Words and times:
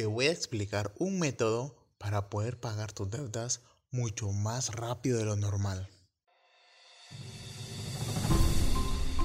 te 0.00 0.06
voy 0.06 0.28
a 0.28 0.32
explicar 0.32 0.94
un 0.98 1.18
método 1.18 1.76
para 1.98 2.30
poder 2.30 2.58
pagar 2.58 2.90
tus 2.90 3.10
deudas 3.10 3.60
mucho 3.90 4.32
más 4.32 4.74
rápido 4.74 5.18
de 5.18 5.26
lo 5.26 5.36
normal. 5.36 5.90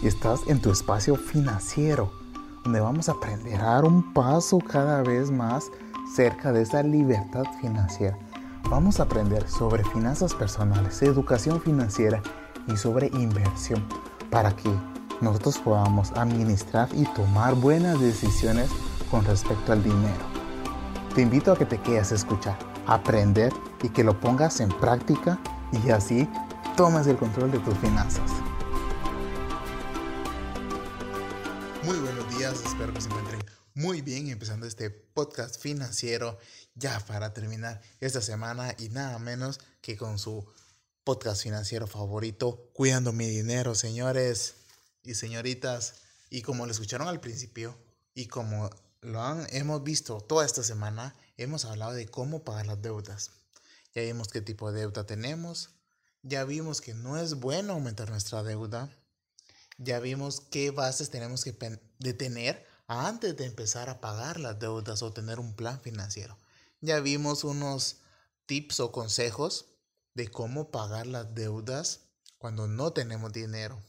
Estás 0.03 0.41
en 0.47 0.61
tu 0.61 0.73
espacio 0.73 1.15
financiero, 1.15 2.11
donde 2.65 2.81
vamos 2.81 3.07
a 3.07 3.13
aprender 3.13 3.61
a 3.61 3.75
dar 3.75 3.85
un 3.85 4.13
paso 4.13 4.59
cada 4.59 5.01
vez 5.01 5.31
más 5.31 5.63
cerca 6.13 6.51
de 6.51 6.63
esa 6.63 6.83
libertad 6.83 7.45
financiera. 7.61 8.19
Vamos 8.69 8.99
a 8.99 9.03
aprender 9.03 9.47
sobre 9.47 9.85
finanzas 9.85 10.33
personales, 10.33 11.01
educación 11.01 11.61
financiera 11.61 12.21
y 12.67 12.75
sobre 12.75 13.07
inversión 13.13 13.87
para 14.29 14.53
que 14.53 14.69
nosotros 15.21 15.57
podamos 15.59 16.11
administrar 16.17 16.89
y 16.93 17.05
tomar 17.13 17.55
buenas 17.55 17.97
decisiones 18.01 18.69
con 19.09 19.23
respecto 19.23 19.71
al 19.71 19.81
dinero. 19.81 20.34
Te 21.15 21.21
invito 21.21 21.53
a 21.53 21.57
que 21.57 21.65
te 21.65 21.81
quedes 21.81 22.11
a 22.11 22.15
escuchar, 22.15 22.59
aprender 22.87 23.53
y 23.81 23.87
que 23.87 24.03
lo 24.03 24.19
pongas 24.19 24.59
en 24.59 24.67
práctica 24.67 25.41
y 25.71 25.89
así 25.89 26.27
tomes 26.75 27.07
el 27.07 27.15
control 27.15 27.53
de 27.53 27.59
tus 27.59 27.77
finanzas. 27.77 28.29
Muy 31.83 31.97
buenos 31.99 32.37
días, 32.37 32.61
espero 32.65 32.93
que 32.93 32.99
se 32.99 33.07
encuentren 33.07 33.41
muy 33.75 34.01
bien 34.01 34.27
empezando 34.27 34.67
este 34.67 34.89
podcast 34.89 35.57
financiero 35.57 36.37
ya 36.73 36.99
para 37.07 37.33
terminar 37.33 37.81
esta 38.01 38.19
semana 38.19 38.75
y 38.77 38.89
nada 38.89 39.17
menos 39.17 39.61
que 39.79 39.95
con 39.95 40.19
su 40.19 40.45
podcast 41.05 41.43
financiero 41.43 41.87
favorito, 41.87 42.69
Cuidando 42.73 43.13
mi 43.13 43.29
dinero, 43.29 43.73
señores 43.73 44.55
y 45.01 45.13
señoritas. 45.13 45.93
Y 46.29 46.41
como 46.41 46.65
lo 46.65 46.73
escucharon 46.73 47.07
al 47.07 47.21
principio 47.21 47.73
y 48.13 48.25
como 48.25 48.69
lo 49.05 49.21
han, 49.21 49.47
hemos 49.51 49.83
visto 49.83 50.21
toda 50.21 50.45
esta 50.45 50.63
semana, 50.63 51.15
hemos 51.37 51.65
hablado 51.65 51.93
de 51.93 52.07
cómo 52.07 52.43
pagar 52.43 52.67
las 52.67 52.81
deudas. 52.81 53.31
Ya 53.93 54.01
vimos 54.01 54.27
qué 54.27 54.41
tipo 54.41 54.71
de 54.71 54.81
deuda 54.81 55.05
tenemos, 55.05 55.69
ya 56.21 56.43
vimos 56.43 56.81
que 56.81 56.93
no 56.93 57.17
es 57.17 57.35
bueno 57.35 57.73
aumentar 57.73 58.09
nuestra 58.09 58.43
deuda, 58.43 58.89
ya 59.77 59.99
vimos 59.99 60.41
qué 60.41 60.71
bases 60.71 61.09
tenemos 61.09 61.43
que 61.43 61.53
tener 62.13 62.65
antes 62.87 63.35
de 63.35 63.45
empezar 63.45 63.89
a 63.89 63.99
pagar 63.99 64.39
las 64.39 64.59
deudas 64.59 65.01
o 65.01 65.13
tener 65.13 65.39
un 65.39 65.55
plan 65.55 65.79
financiero. 65.81 66.37
Ya 66.81 66.99
vimos 66.99 67.43
unos 67.43 67.97
tips 68.45 68.79
o 68.79 68.91
consejos 68.91 69.65
de 70.13 70.29
cómo 70.29 70.71
pagar 70.71 71.07
las 71.07 71.33
deudas 71.35 72.01
cuando 72.37 72.67
no 72.67 72.93
tenemos 72.93 73.33
dinero. 73.33 73.81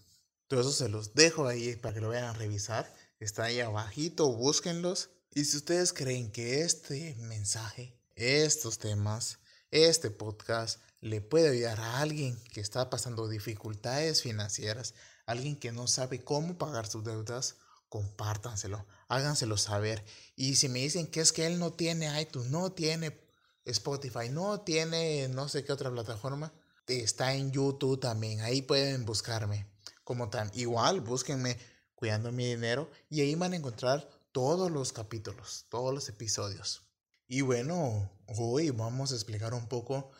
Todo 0.48 0.61
eso 0.61 0.73
se 0.73 0.89
los 0.89 1.14
dejo 1.14 1.47
ahí 1.47 1.77
para 1.77 1.95
que 1.95 2.01
lo 2.01 2.08
vayan 2.08 2.25
a 2.25 2.33
revisar. 2.33 2.92
Está 3.19 3.45
ahí 3.45 3.61
abajito, 3.61 4.31
búsquenlos. 4.31 5.09
Y 5.33 5.47
si 5.47 5.56
ustedes 5.56 5.95
creen 5.95 6.31
que 6.31 6.61
este 6.61 7.14
mensaje, 7.20 7.98
estos 8.14 8.78
temas, 8.78 9.39
este 9.70 10.11
podcast 10.11 10.81
le 11.00 11.23
puede 11.23 11.48
ayudar 11.48 11.81
a 11.81 12.00
alguien 12.00 12.39
que 12.53 12.61
está 12.61 12.91
pasando 12.91 13.27
dificultades 13.27 14.20
financieras, 14.20 14.92
alguien 15.25 15.56
que 15.56 15.73
no 15.73 15.86
sabe 15.86 16.23
cómo 16.25 16.58
pagar 16.58 16.86
sus 16.89 17.05
deudas, 17.05 17.56
compártanselo, 17.89 18.86
háganselo 19.08 19.56
saber. 19.56 20.05
Y 20.34 20.56
si 20.56 20.69
me 20.69 20.80
dicen 20.80 21.06
que 21.06 21.20
es 21.20 21.33
que 21.33 21.47
él 21.47 21.58
no 21.58 21.73
tiene 21.73 22.20
iTunes, 22.20 22.51
no 22.51 22.73
tiene 22.73 23.19
Spotify, 23.64 24.28
no 24.30 24.61
tiene 24.61 25.28
no 25.28 25.48
sé 25.48 25.64
qué 25.64 25.73
otra 25.73 25.91
plataforma, 25.91 26.53
está 26.86 27.33
en 27.34 27.51
YouTube 27.51 27.98
también, 27.98 28.42
ahí 28.42 28.61
pueden 28.61 29.06
buscarme. 29.06 29.67
Como 30.05 30.28
tan, 30.28 30.51
igual, 30.55 31.01
búsquenme 31.01 31.56
cuidando 31.97 32.30
mi 32.30 32.47
dinero 32.47 32.89
y 33.11 33.22
ahí 33.22 33.34
van 33.34 33.52
a 33.52 33.56
encontrar 33.56 34.08
todos 34.30 34.70
los 34.70 34.92
capítulos, 34.92 35.66
todos 35.69 35.92
los 35.92 36.08
episodios. 36.08 36.83
Y 37.27 37.41
bueno, 37.41 38.08
hoy 38.39 38.70
vamos 38.70 39.11
a 39.11 39.16
explicar 39.16 39.52
un 39.55 39.66
poco 39.66 40.12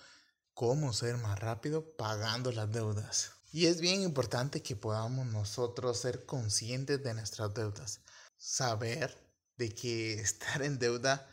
cómo 0.55 0.93
ser 0.93 1.19
más 1.19 1.39
rápido 1.39 1.97
pagando 1.97 2.51
las 2.51 2.73
deudas. 2.73 3.31
Y 3.53 3.67
es 3.67 3.81
bien 3.81 4.03
importante 4.03 4.63
que 4.63 4.75
podamos 4.75 5.27
nosotros 5.27 6.01
ser 6.01 6.27
conscientes 6.27 7.05
de 7.05 7.15
nuestras 7.15 7.55
deudas. 7.55 8.01
Saber 8.37 9.17
de 9.57 9.73
que 9.75 10.15
estar 10.15 10.63
en 10.63 10.79
deuda 10.79 11.29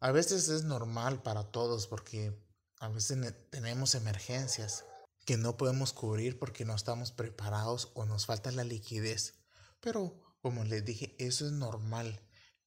a 0.00 0.12
veces 0.12 0.48
es 0.48 0.62
normal 0.62 1.22
para 1.22 1.42
todos 1.42 1.88
porque 1.88 2.32
a 2.78 2.88
veces 2.88 3.18
tenemos 3.50 3.94
emergencias 3.94 4.84
que 5.24 5.36
no 5.36 5.56
podemos 5.56 5.92
cubrir 5.92 6.38
porque 6.38 6.64
no 6.64 6.74
estamos 6.74 7.10
preparados 7.10 7.90
o 7.94 8.06
nos 8.06 8.26
falta 8.26 8.52
la 8.52 8.64
liquidez. 8.64 9.34
Pero 9.80 10.36
como 10.40 10.64
les 10.64 10.84
dije, 10.84 11.14
eso 11.18 11.46
es 11.46 11.52
normal. 11.52 12.20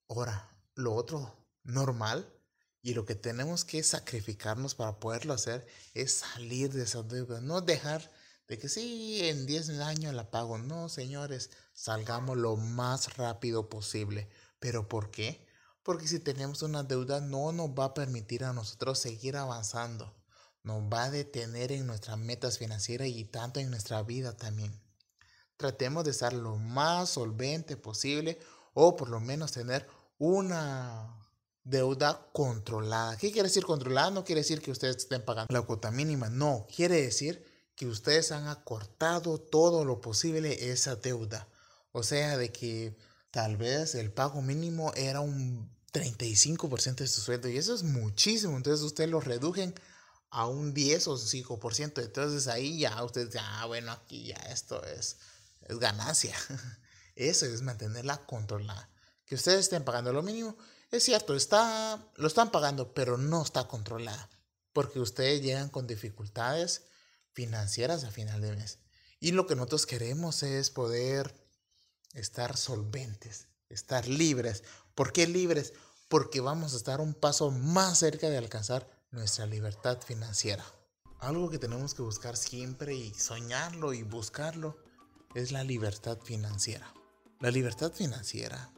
Ahora, 0.08 0.50
lo 0.76 0.94
otro 0.94 1.36
normal 1.64 2.32
y 2.82 2.94
lo 2.94 3.06
que 3.06 3.16
tenemos 3.16 3.66
que 3.66 3.84
sacrificarnos 3.84 4.76
para 4.76 5.00
poderlo 5.00 5.34
hacer 5.34 5.68
es 5.94 6.14
salir 6.14 6.72
de 6.74 6.84
esa 6.84 7.04
deuda, 7.04 7.42
no 7.42 7.62
dejar 7.62 8.12
de 8.48 8.58
que 8.58 8.68
sí, 8.68 9.20
en 9.22 9.46
10 9.46 9.70
años 9.80 10.14
la 10.14 10.30
pago. 10.30 10.58
No, 10.58 10.90
señores, 10.90 11.52
salgamos 11.74 12.38
lo 12.38 12.58
más 12.58 13.16
rápido 13.16 13.70
posible. 13.70 14.28
¿Pero 14.60 14.90
por 14.90 15.10
qué? 15.10 15.48
Porque 15.84 16.06
si 16.06 16.20
tenemos 16.20 16.62
una 16.62 16.84
deuda 16.84 17.22
no 17.22 17.54
nos 17.54 17.70
va 17.70 17.86
a 17.86 17.94
permitir 17.94 18.44
a 18.44 18.52
nosotros 18.52 19.00
seguir 19.00 19.38
avanzando. 19.38 20.14
Nos 20.64 20.84
va 20.84 21.06
a 21.06 21.12
detener 21.12 21.72
en 21.72 21.88
nuestras 21.88 22.18
metas 22.18 22.58
financieras 22.58 23.08
y 23.08 23.24
tanto 23.24 23.62
en 23.62 23.70
nuestra 23.70 24.04
vida 24.04 24.36
también. 24.36 24.78
Tratemos 25.62 26.04
de 26.04 26.10
estar 26.10 26.34
lo 26.34 26.58
más 26.58 27.12
solvente 27.12 27.78
posible 27.78 28.40
o 28.74 28.96
por 28.96 29.10
lo 29.10 29.20
menos 29.20 29.52
tener 29.52 29.88
una 30.18 31.22
deuda 31.64 32.28
controlada. 32.34 33.16
¿Qué 33.16 33.32
quiere 33.32 33.48
decir 33.48 33.64
controlada? 33.64 34.10
No 34.10 34.24
quiere 34.24 34.42
decir 34.42 34.60
que 34.60 34.72
ustedes 34.72 34.98
estén 34.98 35.24
pagando 35.24 35.54
la 35.54 35.62
cuota 35.62 35.92
mínima. 35.92 36.30
No, 36.30 36.66
quiere 36.76 37.00
decir 37.00 37.46
que 37.76 37.86
ustedes 37.86 38.32
han 38.32 38.48
acortado 38.48 39.38
todo 39.38 39.86
lo 39.86 40.02
posible 40.02 40.72
esa 40.72 40.96
deuda. 40.96 41.48
O 41.92 42.02
sea, 42.02 42.38
de 42.38 42.52
que 42.52 42.98
tal 43.30 43.56
vez 43.56 43.94
el 43.94 44.12
pago 44.12 44.42
mínimo 44.42 44.92
era 44.96 45.20
un 45.20 45.70
35% 45.94 46.96
de 46.96 47.08
su 47.08 47.22
sueldo 47.22 47.50
y 47.50 47.58
eso 47.58 47.76
es 47.76 47.84
muchísimo. 47.84 48.58
Entonces 48.58 48.84
ustedes 48.84 49.12
lo 49.12 49.20
redujen 49.20 49.76
a 50.32 50.48
un 50.48 50.74
10 50.74 51.08
o 51.08 51.18
5%. 51.18 52.02
Entonces 52.02 52.48
ahí 52.48 52.80
ya 52.80 53.04
ustedes 53.04 53.36
ah, 53.40 53.66
bueno, 53.68 53.92
aquí 53.92 54.28
ya 54.28 54.38
esto 54.52 54.84
es, 54.86 55.18
es 55.68 55.80
ganancia. 55.80 56.36
Eso 57.16 57.46
es 57.46 57.62
mantenerla 57.62 58.18
controlada. 58.26 58.90
Que 59.26 59.36
ustedes 59.36 59.62
estén 59.62 59.84
pagando 59.84 60.12
lo 60.12 60.24
mínimo, 60.24 60.58
es 60.92 61.04
cierto, 61.04 61.36
está, 61.36 62.06
lo 62.16 62.28
están 62.28 62.52
pagando, 62.52 62.94
pero 62.94 63.18
no 63.18 63.42
está 63.44 63.68
controlada. 63.68 64.30
Porque 64.74 65.00
ustedes 65.00 65.42
llegan 65.42 65.70
con 65.70 65.88
dificultades 65.88 66.84
financieras 67.34 68.04
a 68.04 68.12
final 68.12 68.42
de 68.42 68.56
mes. 68.56 68.80
Y 69.20 69.32
lo 69.32 69.48
que 69.48 69.56
nosotros 69.56 69.86
queremos 69.86 70.44
es 70.44 70.70
poder 70.70 71.34
estar 72.14 72.58
solventes, 72.58 73.48
estar 73.70 74.08
libres. 74.08 74.64
¿Por 74.96 75.14
qué 75.14 75.28
libres? 75.28 75.74
Porque 76.10 76.42
vamos 76.42 76.74
a 76.74 76.78
estar 76.78 77.00
un 77.00 77.14
paso 77.14 77.52
más 77.52 78.00
cerca 78.00 78.30
de 78.30 78.38
alcanzar 78.38 78.90
nuestra 79.12 79.46
libertad 79.46 80.02
financiera. 80.02 80.66
Algo 81.20 81.50
que 81.50 81.60
tenemos 81.60 81.94
que 81.94 82.02
buscar 82.02 82.36
siempre 82.36 82.96
y 82.96 83.14
soñarlo 83.14 83.94
y 83.94 84.04
buscarlo 84.04 84.78
es 85.34 85.52
la 85.52 85.64
libertad 85.64 86.20
financiera. 86.24 86.94
La 87.40 87.52
libertad 87.52 87.92
financiera 87.92 88.70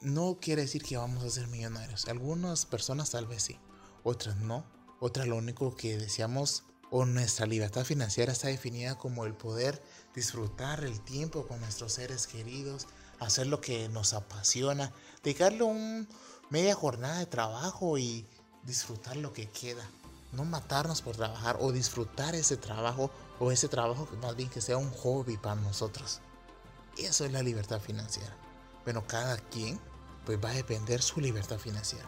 no 0.00 0.38
quiere 0.40 0.62
decir 0.62 0.82
que 0.82 0.96
vamos 0.96 1.24
a 1.24 1.30
ser 1.30 1.48
millonarios. 1.48 2.06
Algunas 2.08 2.66
personas 2.66 3.10
tal 3.10 3.26
vez 3.26 3.42
sí, 3.42 3.58
otras 4.02 4.36
no. 4.36 4.64
Otras 5.00 5.26
lo 5.26 5.36
único 5.36 5.76
que 5.76 5.98
deseamos 5.98 6.64
o 6.90 7.04
nuestra 7.04 7.46
libertad 7.46 7.84
financiera 7.84 8.32
está 8.32 8.48
definida 8.48 8.96
como 8.96 9.24
el 9.26 9.34
poder 9.34 9.82
disfrutar 10.14 10.84
el 10.84 11.00
tiempo 11.00 11.46
con 11.46 11.60
nuestros 11.60 11.94
seres 11.94 12.26
queridos, 12.26 12.86
hacer 13.18 13.48
lo 13.48 13.60
que 13.60 13.88
nos 13.88 14.14
apasiona, 14.14 14.92
dedicarle 15.22 15.64
un 15.64 16.08
media 16.50 16.74
jornada 16.74 17.18
de 17.18 17.26
trabajo 17.26 17.98
y 17.98 18.26
disfrutar 18.62 19.16
lo 19.16 19.32
que 19.32 19.48
queda. 19.48 19.84
No 20.34 20.44
matarnos 20.44 21.02
por 21.02 21.16
trabajar 21.16 21.58
o 21.60 21.72
disfrutar 21.72 22.34
ese 22.34 22.56
trabajo 22.56 23.10
o 23.38 23.52
ese 23.52 23.68
trabajo 23.68 24.08
que 24.08 24.16
más 24.16 24.36
bien 24.36 24.50
que 24.50 24.60
sea 24.60 24.76
un 24.76 24.90
hobby 24.90 25.36
para 25.36 25.60
nosotros. 25.60 26.20
Eso 26.98 27.24
es 27.24 27.32
la 27.32 27.42
libertad 27.42 27.80
financiera. 27.80 28.36
Pero 28.84 29.06
cada 29.06 29.36
quien 29.36 29.80
pues 30.24 30.38
va 30.42 30.50
a 30.50 30.54
depender 30.54 31.02
su 31.02 31.20
libertad 31.20 31.58
financiera. 31.58 32.06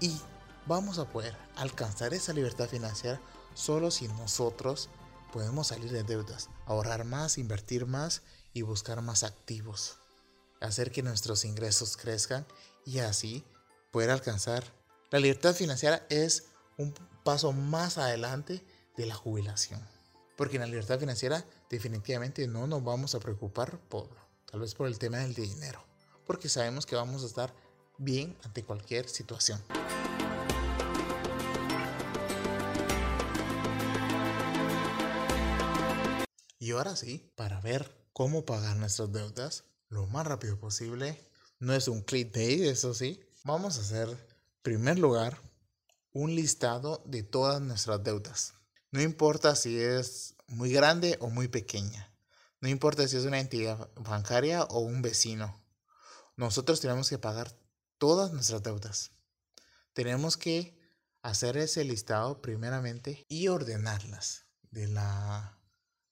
Y 0.00 0.20
vamos 0.66 0.98
a 0.98 1.06
poder 1.06 1.36
alcanzar 1.56 2.14
esa 2.14 2.32
libertad 2.32 2.68
financiera 2.68 3.20
solo 3.54 3.90
si 3.90 4.08
nosotros 4.08 4.88
podemos 5.32 5.68
salir 5.68 5.90
de 5.90 6.02
deudas, 6.02 6.48
ahorrar 6.66 7.04
más, 7.04 7.38
invertir 7.38 7.86
más 7.86 8.22
y 8.52 8.62
buscar 8.62 9.02
más 9.02 9.22
activos. 9.22 9.98
Hacer 10.60 10.90
que 10.90 11.02
nuestros 11.02 11.44
ingresos 11.44 11.96
crezcan 11.96 12.46
y 12.84 12.98
así 12.98 13.44
poder 13.90 14.10
alcanzar. 14.10 14.64
La 15.10 15.18
libertad 15.18 15.54
financiera 15.54 16.06
es 16.08 16.44
un 16.80 16.94
paso 17.24 17.52
más 17.52 17.98
adelante 17.98 18.64
de 18.96 19.06
la 19.06 19.14
jubilación. 19.14 19.80
Porque 20.36 20.56
en 20.56 20.62
la 20.62 20.66
libertad 20.66 20.98
financiera 20.98 21.44
definitivamente 21.68 22.46
no 22.46 22.66
nos 22.66 22.82
vamos 22.82 23.14
a 23.14 23.20
preocupar 23.20 23.78
por, 23.88 24.08
tal 24.50 24.60
vez 24.60 24.74
por 24.74 24.86
el 24.86 24.98
tema 24.98 25.18
del 25.18 25.34
dinero, 25.34 25.84
porque 26.26 26.48
sabemos 26.48 26.86
que 26.86 26.96
vamos 26.96 27.22
a 27.22 27.26
estar 27.26 27.54
bien 27.98 28.36
ante 28.44 28.64
cualquier 28.64 29.08
situación. 29.08 29.62
Y 36.58 36.72
ahora 36.72 36.96
sí, 36.96 37.30
para 37.36 37.60
ver 37.60 37.94
cómo 38.12 38.44
pagar 38.44 38.76
nuestras 38.76 39.12
deudas 39.12 39.64
lo 39.88 40.06
más 40.06 40.26
rápido 40.26 40.58
posible, 40.58 41.20
no 41.58 41.74
es 41.74 41.88
un 41.88 42.02
click 42.02 42.32
day, 42.32 42.68
eso 42.68 42.94
sí, 42.94 43.20
vamos 43.44 43.76
a 43.76 43.80
hacer, 43.80 44.08
en 44.08 44.16
primer 44.62 44.98
lugar, 44.98 45.49
un 46.12 46.34
listado 46.34 47.02
de 47.06 47.22
todas 47.22 47.60
nuestras 47.60 48.02
deudas. 48.02 48.54
No 48.90 49.00
importa 49.00 49.54
si 49.54 49.78
es 49.78 50.34
muy 50.48 50.72
grande 50.72 51.16
o 51.20 51.30
muy 51.30 51.48
pequeña. 51.48 52.12
No 52.60 52.68
importa 52.68 53.06
si 53.06 53.16
es 53.16 53.24
una 53.24 53.40
entidad 53.40 53.88
bancaria 53.96 54.64
o 54.64 54.80
un 54.80 55.02
vecino. 55.02 55.56
Nosotros 56.36 56.80
tenemos 56.80 57.08
que 57.08 57.18
pagar 57.18 57.56
todas 57.98 58.32
nuestras 58.32 58.62
deudas. 58.62 59.12
Tenemos 59.92 60.36
que 60.36 60.78
hacer 61.22 61.56
ese 61.56 61.84
listado 61.84 62.40
primeramente 62.42 63.24
y 63.28 63.48
ordenarlas 63.48 64.46
de 64.70 64.88
la, 64.88 65.58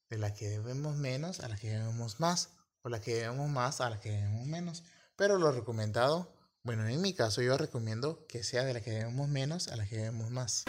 de 0.08 0.18
la 0.18 0.34
que 0.34 0.48
debemos 0.48 0.96
menos 0.96 1.40
a 1.40 1.48
la 1.48 1.56
que 1.56 1.70
debemos 1.70 2.20
más 2.20 2.50
o 2.82 2.88
la 2.88 3.00
que 3.00 3.14
debemos 3.14 3.48
más 3.48 3.80
a 3.80 3.90
la 3.90 4.00
que 4.00 4.10
debemos 4.10 4.46
menos. 4.46 4.84
Pero 5.16 5.38
lo 5.38 5.50
recomendado, 5.50 6.32
bueno, 6.62 6.86
en 6.86 7.00
mi 7.00 7.14
caso 7.14 7.42
yo 7.42 7.56
recomiendo 7.56 8.26
que 8.26 8.42
sea 8.42 8.64
de 8.64 8.74
la 8.74 8.80
que 8.80 8.90
debemos 8.90 9.28
menos 9.28 9.68
a 9.68 9.76
la 9.76 9.86
que 9.86 9.96
debemos 9.96 10.30
más. 10.30 10.64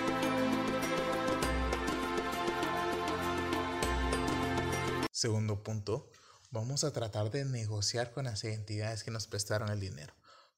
Segundo 5.12 5.64
punto, 5.64 6.10
vamos 6.52 6.84
a 6.84 6.94
tratar 6.94 7.30
de 7.32 7.44
negociar 7.44 8.12
con 8.12 8.26
las 8.26 8.44
entidades 8.44 9.04
que 9.04 9.12
nos 9.12 9.28
prestaron 9.28 9.70
el 9.70 9.80
dinero. 9.80 10.14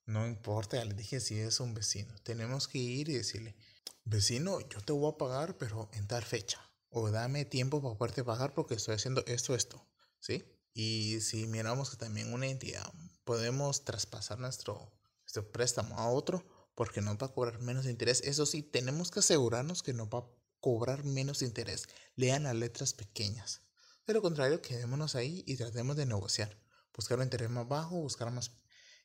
No 0.05 0.27
importa, 0.27 0.83
les 0.85 0.97
dije 0.97 1.19
si 1.19 1.39
es 1.39 1.59
un 1.59 1.73
vecino. 1.73 2.13
Tenemos 2.23 2.67
que 2.67 2.77
ir 2.77 3.09
y 3.09 3.13
decirle, 3.13 3.55
vecino, 4.03 4.59
yo 4.59 4.81
te 4.81 4.93
voy 4.93 5.11
a 5.11 5.17
pagar, 5.17 5.57
pero 5.57 5.89
en 5.93 6.07
tal 6.07 6.23
fecha. 6.23 6.59
O 6.89 7.09
dame 7.09 7.45
tiempo 7.45 7.81
para 7.81 7.95
poderte 7.95 8.23
pagar 8.23 8.53
porque 8.53 8.75
estoy 8.75 8.95
haciendo 8.95 9.23
esto, 9.25 9.55
esto. 9.55 9.87
¿Sí? 10.19 10.43
Y 10.73 11.21
si 11.21 11.47
miramos 11.47 11.89
que 11.89 11.97
también 11.97 12.33
una 12.33 12.47
entidad 12.47 12.91
podemos 13.23 13.85
traspasar 13.85 14.39
nuestro, 14.39 14.91
nuestro 15.31 15.49
préstamo 15.49 15.97
a 15.97 16.09
otro 16.09 16.43
porque 16.75 16.99
no 16.99 17.17
va 17.17 17.27
a 17.27 17.33
cobrar 17.33 17.59
menos 17.59 17.85
interés. 17.85 18.21
Eso 18.25 18.45
sí, 18.45 18.63
tenemos 18.63 19.11
que 19.11 19.19
asegurarnos 19.19 19.81
que 19.81 19.93
no 19.93 20.09
va 20.09 20.19
a 20.19 20.27
cobrar 20.59 21.05
menos 21.05 21.41
interés. 21.41 21.87
Lean 22.15 22.43
las 22.43 22.55
letras 22.55 22.93
pequeñas. 22.93 23.61
De 24.05 24.13
lo 24.13 24.21
contrario, 24.21 24.61
quedémonos 24.61 25.15
ahí 25.15 25.43
y 25.47 25.55
tratemos 25.55 25.95
de 25.95 26.05
negociar. 26.05 26.57
Buscar 26.93 27.17
un 27.17 27.23
interés 27.23 27.49
más 27.49 27.65
bajo, 27.65 27.95
buscar 27.95 28.29
más 28.31 28.51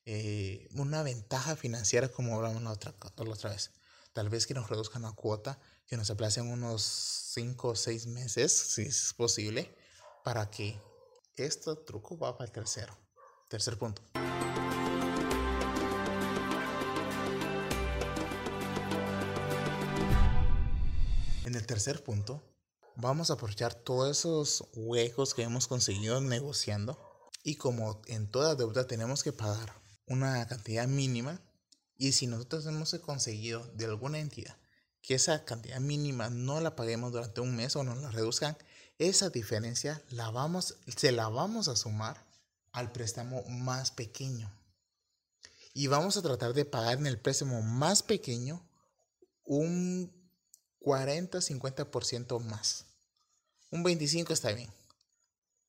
eh, 0.04 0.68
una 0.74 1.04
ventaja 1.04 1.54
financiera 1.54 2.08
como 2.08 2.34
hablamos 2.34 2.62
la 2.62 2.72
otra, 2.72 2.94
la 3.16 3.30
otra 3.30 3.50
vez. 3.50 3.70
Tal 4.12 4.28
vez 4.28 4.46
que 4.46 4.54
nos 4.54 4.68
reduzcan 4.68 5.02
la 5.02 5.12
cuota, 5.12 5.60
que 5.86 5.96
nos 5.96 6.10
aplacen 6.10 6.48
unos 6.48 6.82
5 7.34 7.68
o 7.68 7.76
6 7.76 8.06
meses, 8.08 8.52
si 8.52 8.82
es 8.82 9.14
posible, 9.14 9.76
para 10.24 10.50
que 10.50 10.80
este 11.36 11.76
truco 11.76 12.18
va 12.18 12.36
para 12.36 12.46
el 12.46 12.52
tercero. 12.52 12.96
Tercer 13.48 13.78
punto. 13.78 14.02
En 21.46 21.54
el 21.54 21.64
tercer 21.64 22.02
punto, 22.02 22.42
vamos 22.96 23.30
a 23.30 23.34
aprovechar 23.34 23.72
todos 23.72 24.18
esos 24.18 24.64
huecos 24.74 25.32
que 25.32 25.44
hemos 25.44 25.68
conseguido 25.68 26.20
negociando 26.20 26.98
y 27.44 27.54
como 27.54 28.02
en 28.06 28.28
toda 28.28 28.56
deuda 28.56 28.88
tenemos 28.88 29.22
que 29.22 29.32
pagar 29.32 29.72
una 30.08 30.44
cantidad 30.48 30.88
mínima 30.88 31.40
y 31.96 32.10
si 32.10 32.26
nosotros 32.26 32.66
hemos 32.66 32.92
conseguido 32.94 33.64
de 33.74 33.84
alguna 33.84 34.18
entidad 34.18 34.56
que 35.02 35.14
esa 35.14 35.44
cantidad 35.44 35.78
mínima 35.78 36.30
no 36.30 36.60
la 36.60 36.74
paguemos 36.74 37.12
durante 37.12 37.40
un 37.40 37.54
mes 37.54 37.76
o 37.76 37.84
nos 37.84 37.98
la 37.98 38.10
reduzcan, 38.10 38.58
esa 38.98 39.30
diferencia 39.30 40.02
la 40.10 40.32
vamos, 40.32 40.78
se 40.96 41.12
la 41.12 41.28
vamos 41.28 41.68
a 41.68 41.76
sumar 41.76 42.26
al 42.72 42.90
préstamo 42.90 43.44
más 43.44 43.92
pequeño. 43.92 44.52
Y 45.74 45.86
vamos 45.86 46.16
a 46.16 46.22
tratar 46.22 46.54
de 46.54 46.64
pagar 46.64 46.98
en 46.98 47.06
el 47.06 47.20
préstamo 47.20 47.62
más 47.62 48.02
pequeño 48.02 48.68
un 49.44 50.15
40-50% 50.86 52.38
más. 52.44 52.86
Un 53.72 53.82
25 53.82 54.32
está 54.32 54.52
bien. 54.52 54.70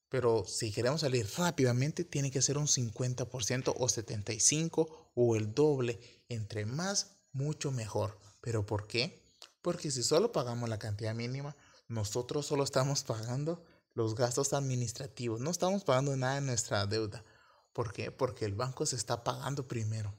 Pero 0.10 0.46
si 0.46 0.72
queremos 0.72 1.02
salir 1.02 1.28
rápidamente, 1.36 2.04
tiene 2.04 2.30
que 2.30 2.44
ser 2.44 2.60
un 2.60 2.68
50% 2.68 3.74
o 3.76 3.88
75% 3.88 5.10
o 5.16 5.36
el 5.36 5.56
doble. 5.56 6.00
Entre 6.30 6.68
más, 6.68 7.16
mucho 7.32 7.72
mejor. 7.72 8.20
¿Pero 8.42 8.64
por 8.68 8.86
qué? 8.86 9.20
Porque 9.64 9.90
si 9.90 10.04
solo 10.04 10.32
pagamos 10.32 10.70
la 10.70 10.78
cantidad 10.78 11.16
mínima, 11.16 11.56
nosotros 11.88 12.46
solo 12.46 12.64
estamos 12.64 13.04
pagando 13.04 13.66
los 13.96 14.14
gastos 14.14 14.54
administrativos. 14.54 15.42
No 15.42 15.50
estamos 15.50 15.84
pagando 15.84 16.16
nada 16.16 16.36
de 16.36 16.42
nuestra 16.42 16.86
deuda. 16.86 17.26
¿Por 17.74 17.92
qué? 17.92 18.12
Porque 18.12 18.46
el 18.46 18.54
banco 18.54 18.86
se 18.86 18.96
está 18.96 19.24
pagando 19.24 19.68
primero. 19.68 20.14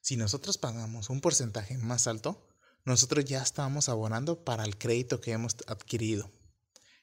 Si 0.00 0.16
nosotros 0.16 0.58
pagamos 0.58 1.08
un 1.08 1.20
porcentaje 1.20 1.78
más 1.78 2.08
alto, 2.08 2.51
nosotros 2.84 3.24
ya 3.24 3.42
estamos 3.42 3.88
abonando 3.88 4.44
para 4.44 4.64
el 4.64 4.76
crédito 4.76 5.20
que 5.20 5.32
hemos 5.32 5.56
adquirido. 5.66 6.30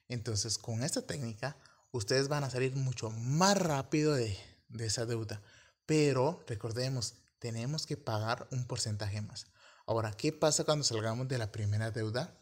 Entonces, 0.08 0.58
con 0.58 0.84
esta 0.84 1.04
técnica, 1.04 1.56
ustedes 1.92 2.28
van 2.28 2.44
a 2.44 2.50
salir 2.50 2.76
mucho 2.76 3.10
más 3.12 3.58
rápido 3.58 4.14
de, 4.14 4.38
esa 4.80 5.06
deuda. 5.06 5.42
Pero 5.86 6.44
recordemos, 6.48 7.16
tenemos 7.40 7.86
que 7.86 7.96
pagar 7.96 8.48
un 8.52 8.66
porcentaje 8.66 9.22
más. 9.22 9.48
Ahora, 9.86 10.12
¿qué 10.12 10.34
pasa 10.34 10.66
cuando 10.66 10.84
salgamos 10.84 11.28
de 11.28 11.38
la 11.38 11.52
primera 11.52 11.92
deuda? 11.92 12.38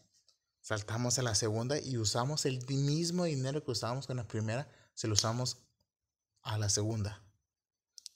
Saltamos 0.61 1.19
a 1.19 1.21
la 1.21 1.35
segunda 1.35 1.79
y 1.79 1.97
usamos 1.97 2.45
el 2.45 2.65
mismo 2.67 3.25
dinero 3.25 3.63
que 3.63 3.71
usábamos 3.71 4.07
con 4.07 4.17
la 4.17 4.27
primera, 4.27 4.69
se 4.95 5.07
lo 5.07 5.13
usamos 5.13 5.59
a 6.41 6.57
la 6.57 6.69
segunda. 6.69 7.21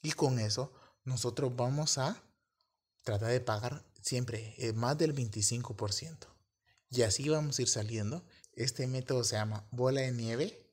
Y 0.02 0.12
con 0.12 0.38
eso, 0.38 0.72
nosotros 1.04 1.54
vamos 1.54 1.96
a 1.96 2.20
tratar 3.04 3.30
de 3.30 3.40
pagar 3.40 3.84
siempre 4.02 4.54
eh, 4.58 4.72
más 4.72 4.98
del 4.98 5.14
25%. 5.14 6.26
Y 6.90 7.02
así 7.02 7.28
vamos 7.28 7.58
a 7.58 7.62
ir 7.62 7.68
saliendo 7.68 8.22
este 8.54 8.86
método 8.86 9.24
se 9.24 9.36
llama 9.36 9.66
bola 9.70 10.02
de 10.02 10.12
nieve 10.12 10.70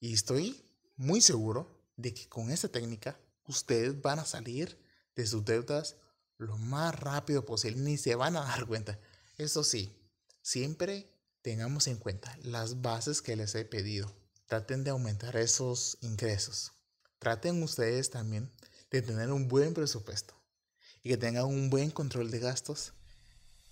y 0.00 0.14
estoy 0.14 0.64
muy 0.96 1.20
seguro 1.20 1.84
de 1.96 2.14
que 2.14 2.28
con 2.28 2.50
esta 2.50 2.68
técnica 2.68 3.20
ustedes 3.46 4.00
van 4.00 4.18
a 4.20 4.24
salir 4.24 4.82
de 5.14 5.26
sus 5.26 5.44
deudas 5.44 5.96
lo 6.38 6.56
más 6.56 6.98
rápido 6.98 7.44
posible, 7.44 7.78
ni 7.82 7.98
se 7.98 8.14
van 8.14 8.36
a 8.36 8.44
dar 8.44 8.66
cuenta. 8.66 8.98
Eso 9.36 9.62
sí, 9.62 9.94
siempre 10.40 11.12
tengamos 11.42 11.86
en 11.86 11.98
cuenta 11.98 12.34
las 12.42 12.80
bases 12.80 13.20
que 13.20 13.36
les 13.36 13.54
he 13.54 13.66
pedido. 13.66 14.10
Traten 14.46 14.82
de 14.82 14.90
aumentar 14.90 15.36
esos 15.36 15.98
ingresos. 16.00 16.72
Traten 17.18 17.62
ustedes 17.62 18.08
también 18.08 18.50
de 18.90 19.02
tener 19.02 19.30
un 19.30 19.48
buen 19.48 19.74
presupuesto 19.74 20.39
y 21.02 21.08
que 21.08 21.16
tengan 21.16 21.46
un 21.46 21.70
buen 21.70 21.90
control 21.90 22.30
de 22.30 22.38
gastos 22.38 22.92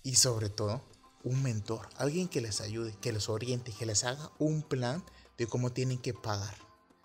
y 0.03 0.15
sobre 0.15 0.49
todo 0.49 0.81
un 1.23 1.43
mentor, 1.43 1.89
alguien 1.97 2.27
que 2.27 2.41
les 2.41 2.61
ayude, 2.61 2.95
que 3.01 3.11
les 3.11 3.29
oriente, 3.29 3.73
que 3.77 3.85
les 3.85 4.03
haga 4.03 4.31
un 4.39 4.61
plan 4.61 5.03
de 5.37 5.47
cómo 5.47 5.71
tienen 5.71 5.99
que 5.99 6.13
pagar, 6.13 6.55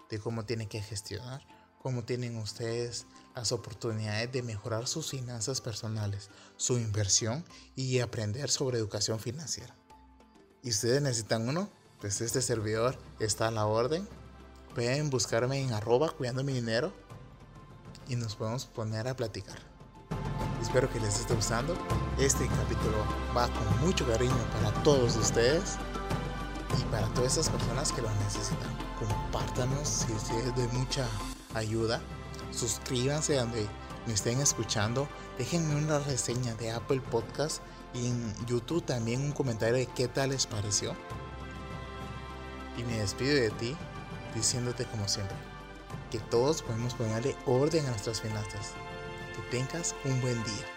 de 0.09 0.19
cómo 0.19 0.45
tienen 0.45 0.69
que 0.69 0.81
gestionar, 0.81 1.43
cómo 1.83 2.05
tienen 2.05 2.37
ustedes 2.37 3.07
las 3.35 3.53
oportunidades 3.53 4.31
de 4.31 4.43
mejorar 4.43 4.87
sus 4.87 5.11
finanzas 5.11 5.61
personales, 5.61 6.31
su 6.57 6.79
inversión 6.79 7.45
y 7.75 7.99
aprender 7.99 8.51
sobre 8.51 8.79
educación 8.79 9.19
financiera. 9.19 9.77
¿Y 10.63 10.71
ustedes 10.71 11.03
necesitan 11.03 11.49
uno? 11.49 11.69
Pues 12.01 12.21
este 12.21 12.41
servidor 12.41 12.97
está 13.19 13.49
a 13.49 13.51
la 13.51 13.67
orden. 13.67 14.09
Pueden 14.75 15.11
buscarme 15.11 15.61
en 15.61 15.73
arroba 15.73 16.11
cuidando 16.11 16.45
mi 16.45 16.53
dinero 16.53 16.93
y 18.09 18.17
nos 18.17 18.37
podemos 18.37 18.67
poner 18.67 19.09
a 19.09 19.17
platicar. 19.17 19.74
Espero 20.65 20.91
que 20.91 20.99
les 20.99 21.21
esté 21.21 21.35
gustando. 21.35 21.77
Este 22.19 22.49
capítulo 22.49 22.97
va 23.37 23.49
con 23.49 23.87
mucho 23.87 24.07
cariño 24.07 24.35
para 24.55 24.73
todos 24.83 25.15
ustedes 25.15 25.77
y 26.81 26.83
para 26.85 27.07
todas 27.09 27.33
esas 27.33 27.51
personas 27.51 27.93
que 27.93 28.01
lo 28.01 28.09
necesitan. 28.25 28.71
Compártanos 28.99 29.87
si 29.87 30.13
es 30.15 30.57
de 30.57 30.67
mucha 30.69 31.07
ayuda. 31.53 32.01
Suscríbanse 32.51 33.35
donde 33.35 33.69
me 34.07 34.15
estén 34.15 34.41
escuchando. 34.41 35.07
Déjenme 35.37 35.77
una 35.77 35.99
reseña 35.99 36.55
de 36.55 36.73
Apple 36.73 37.03
Podcast 37.11 37.61
y 37.93 38.07
en 38.09 38.35
YouTube 38.47 38.83
también 38.87 39.21
un 39.21 39.33
comentario 39.33 39.77
de 39.77 39.87
qué 39.87 40.09
tal 40.09 40.31
les 40.31 40.47
pareció. 40.47 40.97
Y 42.79 42.85
me 42.85 43.01
despido 43.01 43.35
de 43.35 43.51
ti 43.51 43.77
diciéndote 44.35 44.87
como 44.87 45.09
siempre 45.09 45.37
que 46.11 46.21
todos 46.21 46.63
podemos 46.63 46.95
ponerle 46.95 47.37
orden 47.45 47.85
a 47.85 47.91
nuestras 47.91 48.23
finanzas. 48.23 48.73
Tengas 49.51 49.95
un 50.05 50.21
buen 50.21 50.43
día. 50.45 50.74